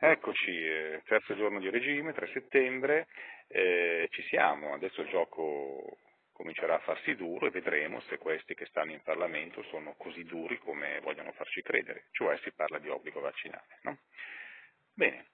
[0.00, 3.08] Eccoci, eh, terzo giorno di regime, 3 settembre,
[3.48, 5.98] eh, ci siamo, adesso il gioco
[6.30, 10.56] comincerà a farsi duro e vedremo se questi che stanno in Parlamento sono così duri
[10.58, 13.78] come vogliono farci credere, cioè si parla di obbligo vaccinale.
[13.82, 13.98] No?
[14.94, 15.30] Bene,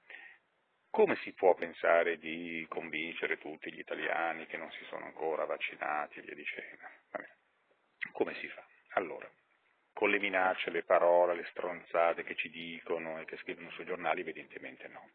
[0.88, 6.20] come si può pensare di convincere tutti gli italiani che non si sono ancora vaccinati
[6.20, 6.88] e via dicendo?
[8.12, 8.64] Come si fa?
[8.94, 9.30] Allora,
[9.94, 14.20] con le minacce, le parole, le stronzate che ci dicono e che scrivono sui giornali,
[14.20, 15.10] evidentemente no.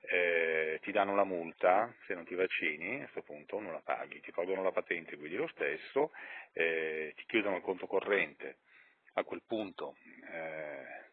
[0.00, 4.20] Eh, ti danno la multa se non ti vaccini, a questo punto non la paghi,
[4.20, 6.12] ti tolgono la patente, guidi lo stesso,
[6.52, 8.58] eh, ti chiudono il conto corrente,
[9.14, 9.96] a quel punto
[10.30, 11.10] eh,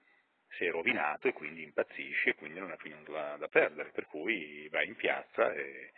[0.50, 4.70] sei rovinato e quindi impazzisci e quindi non hai più nulla da perdere, per cui
[4.70, 5.92] vai in piazza e,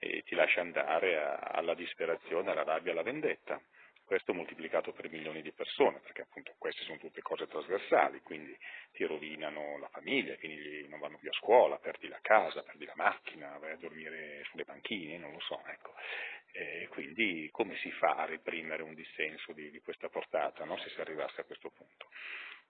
[0.00, 3.62] e ti lascia andare a, alla disperazione, alla rabbia, alla vendetta
[4.08, 8.56] questo moltiplicato per milioni di persone, perché appunto queste sono tutte cose trasversali, quindi
[8.92, 12.94] ti rovinano la famiglia, quindi non vanno più a scuola, perdi la casa, perdi la
[12.96, 15.92] macchina, vai a dormire sulle panchine, non lo so, ecco.
[16.52, 20.78] E quindi come si fa a reprimere un dissenso di, di questa portata, no?
[20.78, 22.08] se si arrivasse a questo punto?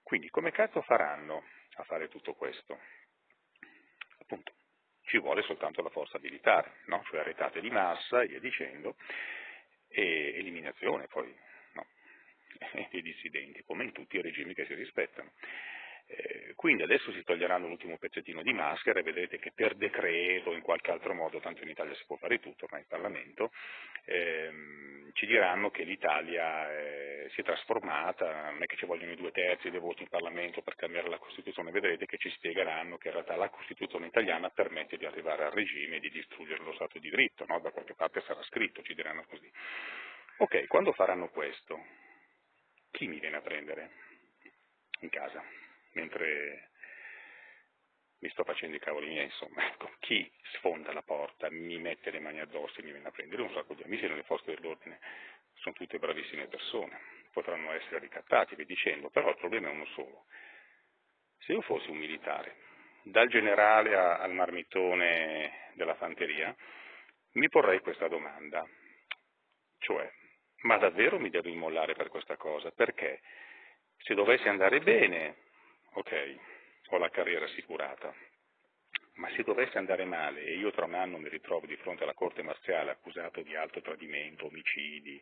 [0.02, 1.44] Quindi come cazzo faranno
[1.76, 2.80] a fare tutto questo?
[4.18, 4.54] Appunto,
[5.04, 7.00] ci vuole soltanto la forza militare, no?
[7.08, 8.96] cioè retate di massa e via dicendo,
[9.88, 11.34] e eliminazione poi
[11.72, 11.86] no,
[12.90, 15.32] dei dissidenti, come in tutti i regimi che si rispettano.
[16.58, 20.90] Quindi adesso si toglieranno l'ultimo pezzettino di maschera e vedrete che per decreto in qualche
[20.90, 23.52] altro modo, tanto in Italia si può fare tutto, ma in Parlamento,
[24.06, 29.16] ehm, ci diranno che l'Italia eh, si è trasformata, non è che ci vogliono i
[29.16, 33.06] due terzi dei voti in Parlamento per cambiare la Costituzione, vedrete che ci spiegheranno che
[33.06, 36.98] in realtà la Costituzione italiana permette di arrivare al regime e di distruggere lo Stato
[36.98, 37.60] di diritto, no?
[37.60, 39.48] da qualche parte sarà scritto, ci diranno così.
[40.38, 41.84] Ok, quando faranno questo,
[42.90, 43.90] chi mi viene a prendere
[45.02, 45.67] in casa?
[45.98, 46.70] Mentre
[48.20, 52.20] mi sto facendo i cavoli miei, insomma, ecco, chi sfonda la porta, mi mette le
[52.20, 54.98] mani addosso e mi viene a prendere un sacco di amici nelle forze dell'ordine,
[55.54, 57.00] sono tutte bravissime persone,
[57.32, 60.24] potranno essere ricattati, vi dicendo, però il problema è uno solo.
[61.38, 62.56] Se io fossi un militare,
[63.02, 66.54] dal generale a, al marmitone della fanteria,
[67.32, 68.66] mi porrei questa domanda,
[69.78, 70.10] cioè,
[70.62, 72.70] ma davvero mi devo immollare per questa cosa?
[72.72, 73.20] Perché
[73.98, 75.46] se dovesse andare bene,
[75.98, 76.36] ok,
[76.90, 78.14] ho la carriera assicurata,
[79.14, 82.14] ma se dovesse andare male e io tra un anno mi ritrovo di fronte alla
[82.14, 85.20] corte marziale accusato di alto tradimento, omicidi,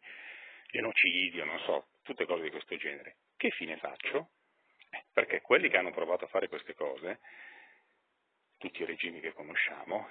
[0.71, 4.33] genocidio, non so, tutte cose di questo genere, che fine faccio?
[4.91, 7.21] Eh, perché quelli che hanno provato a fare queste cose,
[8.59, 10.09] tutti i regimi che conosciamo,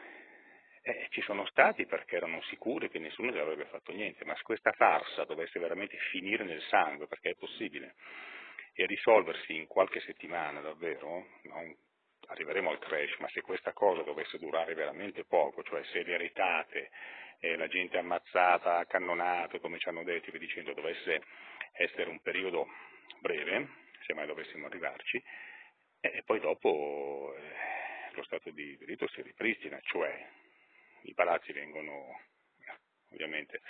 [0.82, 4.42] eh, ci sono stati perché erano sicuri che nessuno gli avrebbe fatto niente, ma se
[4.42, 7.96] questa farsa dovesse veramente finire nel sangue, perché è possibile,
[8.78, 11.74] e risolversi in qualche settimana davvero, non
[12.28, 16.92] arriveremo al crash, ma se questa cosa dovesse durare veramente poco, cioè se le ritate,
[17.40, 21.22] eh, la gente ammazzata, accannonata, come ci hanno detto e dicendo, dovesse
[21.72, 22.68] essere un periodo
[23.20, 23.70] breve,
[24.06, 25.24] se mai dovessimo arrivarci,
[26.02, 30.28] e poi dopo eh, lo Stato di diritto si ripristina, cioè
[31.04, 32.20] i palazzi vengono
[33.12, 33.62] ovviamente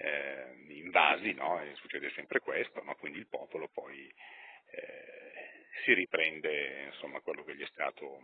[0.00, 1.60] eh, invasi, no?
[1.74, 2.94] succede sempre questo, no?
[2.94, 4.12] quindi il popolo poi
[4.70, 8.22] eh, si riprende insomma, quello che gli è stato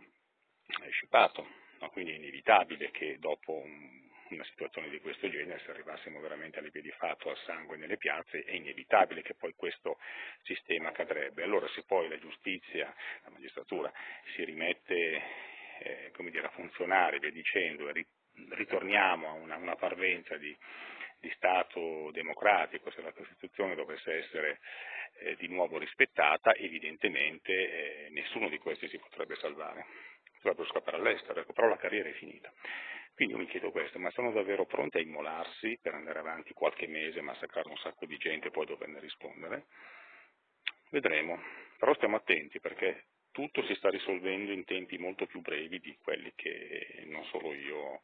[0.89, 1.47] scipato,
[1.79, 1.89] no?
[1.89, 6.71] quindi è inevitabile che dopo un, una situazione di questo genere, se arrivassimo veramente alle
[6.71, 9.99] vie di fatto al sangue nelle piazze, è inevitabile che poi questo
[10.43, 11.43] sistema cadrebbe.
[11.43, 13.91] Allora se poi la giustizia, la magistratura
[14.33, 15.21] si rimette
[15.79, 18.05] eh, dire, a funzionare, via dicendo, e
[18.49, 20.55] ritorniamo a una, una parvenza di
[21.19, 24.59] di Stato democratico, se la Costituzione dovesse essere
[25.19, 29.85] eh, di nuovo rispettata, evidentemente eh, nessuno di questi si potrebbe salvare,
[30.35, 32.51] potrebbero scappare all'estero, ecco, però la carriera è finita.
[33.15, 36.85] Quindi io mi chiedo questo, ma sono davvero pronti a immolarsi per andare avanti qualche
[36.85, 39.65] mese, massacrare un sacco di gente e poi doverne rispondere?
[40.91, 41.41] Vedremo,
[41.79, 46.31] però stiamo attenti perché tutto si sta risolvendo in tempi molto più brevi di quelli
[46.35, 48.01] che non solo io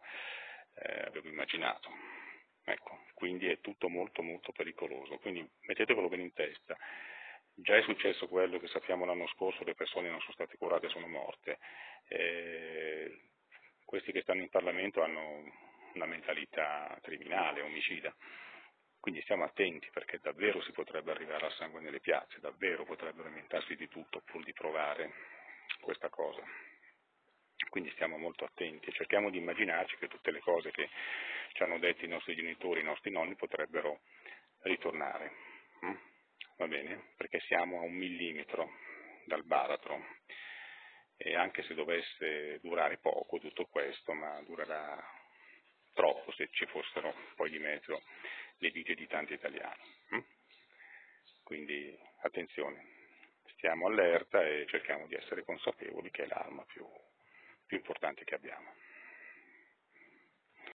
[0.76, 1.90] eh, avevo immaginato.
[2.66, 6.78] Ecco, quindi è tutto molto molto pericoloso, quindi mettetevelo bene in testa.
[7.56, 10.90] Già è successo quello che sappiamo l'anno scorso, le persone non sono state curate e
[10.90, 11.60] sono morte.
[12.08, 13.20] Eh,
[13.86, 15.44] questi che stanno in Parlamento hanno
[15.94, 18.14] una mentalità criminale, omicida.
[19.00, 23.76] Quindi stiamo attenti perché davvero si potrebbe arrivare al sangue nelle piazze, davvero potrebbero inventarsi
[23.76, 25.12] di tutto pur di provare
[25.82, 26.42] questa cosa.
[27.70, 30.90] Quindi stiamo molto attenti e cerchiamo di immaginarci che tutte le cose che
[31.54, 34.02] ci hanno detto i nostri genitori, i nostri nonni potrebbero
[34.64, 35.32] ritornare.
[35.86, 35.96] Mm?
[36.58, 37.14] Va bene?
[37.16, 38.70] Perché siamo a un millimetro
[39.26, 40.04] dal baratro
[41.18, 45.02] e anche se dovesse durare poco tutto questo, ma durerà
[45.94, 48.02] troppo se ci fossero poi di mezzo
[48.58, 49.84] le vite di tanti italiani.
[50.10, 50.24] Hm?
[51.44, 52.86] Quindi attenzione,
[53.56, 56.86] stiamo allerta e cerchiamo di essere consapevoli che è l'arma più,
[57.66, 58.74] più importante che abbiamo.